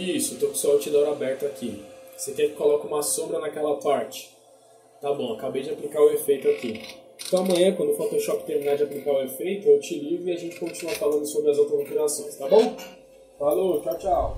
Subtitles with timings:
[0.00, 1.82] Isso, tô com o seu outdoor aberto aqui.
[2.16, 4.30] Você quer que coloque uma sombra naquela parte?
[5.00, 6.82] Tá bom, acabei de aplicar o efeito aqui.
[7.26, 10.38] Então amanhã, quando o Photoshop terminar de aplicar o efeito, eu te ligo e a
[10.38, 12.76] gente continua falando sobre as outras operações, tá bom?
[13.38, 14.36] Falou, tchau, tchau.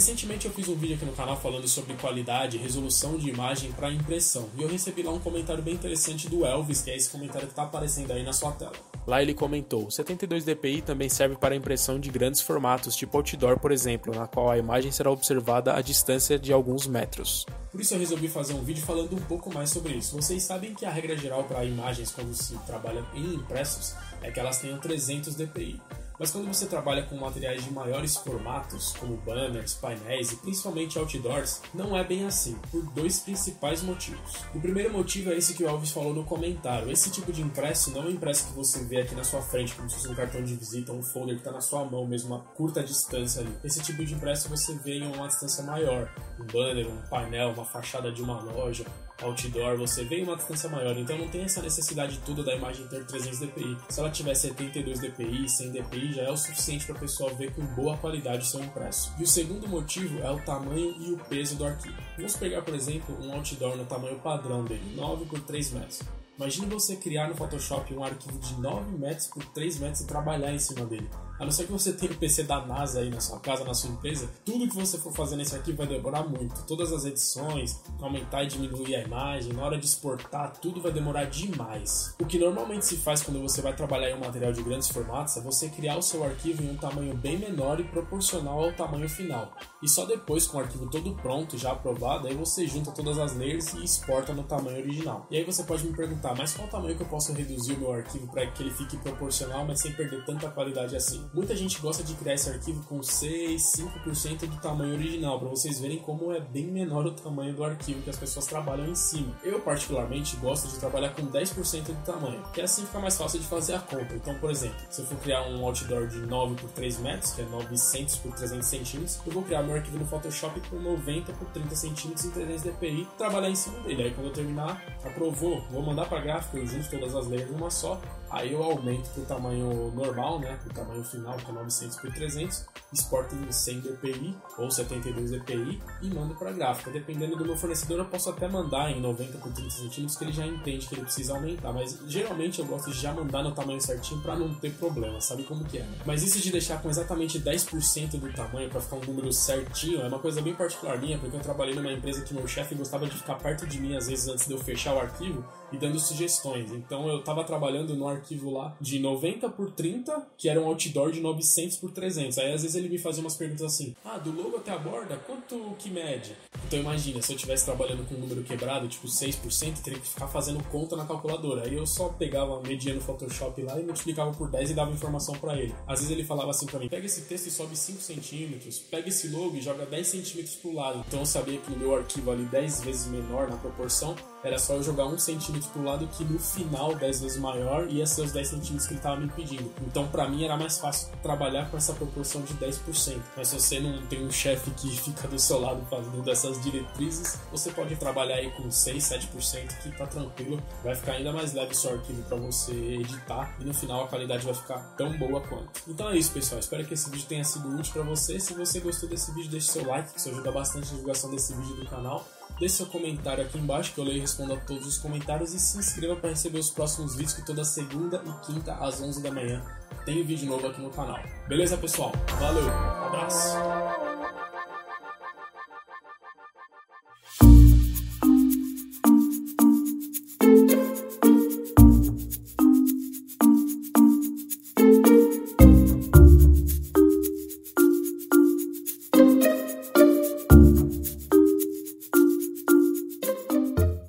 [0.00, 3.70] Recentemente eu fiz um vídeo aqui no canal falando sobre qualidade e resolução de imagem
[3.70, 7.10] para impressão e eu recebi lá um comentário bem interessante do Elvis, que é esse
[7.10, 8.72] comentário que está aparecendo aí na sua tela.
[9.06, 13.72] Lá ele comentou: 72 dpi também serve para impressão de grandes formatos, tipo outdoor, por
[13.72, 17.44] exemplo, na qual a imagem será observada a distância de alguns metros.
[17.70, 20.16] Por isso eu resolvi fazer um vídeo falando um pouco mais sobre isso.
[20.16, 24.40] Vocês sabem que a regra geral para imagens quando se trabalha em impressos é que
[24.40, 25.78] elas tenham 300 dpi.
[26.20, 31.62] Mas quando você trabalha com materiais de maiores formatos, como banners, painéis e principalmente outdoors,
[31.72, 34.34] não é bem assim, por dois principais motivos.
[34.54, 36.90] O primeiro motivo é esse que o Elvis falou no comentário.
[36.90, 39.74] Esse tipo de impresso não é um impresso que você vê aqui na sua frente,
[39.74, 42.34] como se fosse um cartão de visita, um folder que está na sua mão, mesmo
[42.34, 43.56] uma curta distância ali.
[43.64, 46.12] Esse tipo de impresso você vê em uma distância maior.
[46.38, 48.84] Um banner, um painel, uma fachada de uma loja,
[49.22, 53.04] outdoor, você vê uma distância maior, então não tem essa necessidade toda da imagem ter
[53.04, 53.76] 300 dpi.
[53.88, 57.52] Se ela tiver 72 dpi, 100 dpi, já é o suficiente para a pessoa ver
[57.54, 59.12] com boa qualidade o seu impresso.
[59.18, 61.96] E o segundo motivo é o tamanho e o peso do arquivo.
[62.16, 66.02] Vamos pegar, por exemplo, um outdoor no tamanho padrão dele, 9 por 3 metros.
[66.36, 70.52] Imagine você criar no Photoshop um arquivo de 9 metros por 3 metros e trabalhar
[70.52, 71.08] em cima dele.
[71.40, 73.72] A não ser que você tenha o PC da NASA aí na sua casa, na
[73.72, 76.66] sua empresa, tudo que você for fazer nesse arquivo vai demorar muito.
[76.66, 81.24] Todas as edições, aumentar e diminuir a imagem, na hora de exportar, tudo vai demorar
[81.24, 82.14] demais.
[82.20, 85.34] O que normalmente se faz quando você vai trabalhar em um material de grandes formatos
[85.38, 89.08] é você criar o seu arquivo em um tamanho bem menor e proporcional ao tamanho
[89.08, 89.56] final.
[89.82, 93.34] E só depois, com o arquivo todo pronto, já aprovado, aí você junta todas as
[93.34, 95.26] layers e exporta no tamanho original.
[95.30, 97.92] E aí você pode me perguntar, mas qual tamanho que eu posso reduzir o meu
[97.94, 101.29] arquivo para que ele fique proporcional, mas sem perder tanta qualidade assim?
[101.32, 103.62] Muita gente gosta de criar esse arquivo com 6,
[104.04, 108.02] 5% do tamanho original, para vocês verem como é bem menor o tamanho do arquivo
[108.02, 109.32] que as pessoas trabalham em cima.
[109.44, 113.46] Eu, particularmente, gosto de trabalhar com 10% do tamanho, que assim fica mais fácil de
[113.46, 114.12] fazer a conta.
[114.12, 117.42] Então, por exemplo, se eu for criar um outdoor de 9 por 3 metros, que
[117.42, 121.46] é 900 por 300 centímetros, eu vou criar meu arquivo no Photoshop com 90 por
[121.50, 124.02] 30 centímetros em 300 dpi, trabalhar em cima dele.
[124.02, 127.70] Aí, quando eu terminar, aprovou, vou mandar para gráfico, eu junto todas as layers numa
[127.70, 131.54] só, Aí eu aumento para o tamanho normal, né, para o tamanho final, que é
[131.54, 136.90] 900 por 300, exporto em 100 dpi ou 72 dpi e mando para a gráfica.
[136.90, 140.32] Dependendo do meu fornecedor, eu posso até mandar em 90 por 30 centímetros, que ele
[140.32, 141.72] já entende que ele precisa aumentar.
[141.72, 145.44] Mas geralmente eu gosto de já mandar no tamanho certinho para não ter problema, sabe
[145.44, 145.82] como que é.
[145.82, 145.98] Né?
[146.04, 150.08] Mas isso de deixar com exatamente 10% do tamanho para ficar um número certinho é
[150.08, 153.16] uma coisa bem particular minha, porque eu trabalhei numa empresa que meu chefe gostava de
[153.16, 156.72] ficar perto de mim às vezes antes de eu fechar o arquivo e dando sugestões.
[156.72, 161.09] Então eu estava trabalhando no arquivo lá de 90 por 30, que era um outdoor
[161.10, 162.38] de 900 por 300.
[162.38, 165.16] Aí às vezes ele me fazia umas perguntas assim: "Ah, do logo até a borda,
[165.26, 166.36] quanto que mede?".
[166.66, 170.08] Então imagina, se eu estivesse trabalhando com um número quebrado, tipo 6%, eu teria que
[170.08, 171.66] ficar fazendo conta na calculadora.
[171.66, 175.34] Aí eu só pegava a no Photoshop lá e multiplicava por 10 e dava informação
[175.34, 175.74] para ele.
[175.86, 179.08] Às vezes ele falava assim para mim: "Pega esse texto e sobe 5 centímetros, pega
[179.08, 181.04] esse logo e joga 10 centímetros pro lado".
[181.06, 184.74] Então eu sabia que no meu arquivo ali 10 vezes menor na proporção, era só
[184.74, 188.32] eu jogar 1 centímetro pro lado que no final 10 vezes maior ia ser os
[188.32, 189.70] 10 centímetros que ele estava me pedindo.
[189.86, 193.20] Então para mim era mais fácil trabalhar com essa proporção de 10%.
[193.36, 197.38] Mas se você não tem um chefe que fica do seu lado fazendo essas diretrizes,
[197.50, 200.62] você pode trabalhar aí com 6, 7% que tá tranquilo.
[200.82, 204.08] Vai ficar ainda mais leve o seu arquivo para você editar e no final a
[204.08, 205.82] qualidade vai ficar tão boa quanto.
[205.86, 206.58] Então é isso, pessoal.
[206.58, 208.38] Espero que esse vídeo tenha sido útil para você.
[208.40, 211.54] Se você gostou desse vídeo, deixe seu like, que isso ajuda bastante a divulgação desse
[211.54, 212.26] vídeo do canal.
[212.60, 215.58] Deixe seu comentário aqui embaixo que eu leio e respondo a todos os comentários e
[215.58, 219.30] se inscreva para receber os próximos vídeos que toda segunda e quinta às 11 da
[219.32, 219.64] manhã
[220.04, 221.18] tem vídeo novo aqui no canal.
[221.48, 222.12] Beleza, pessoal?
[222.38, 224.19] Valeu, abraço.